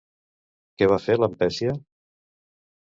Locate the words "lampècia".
1.21-1.79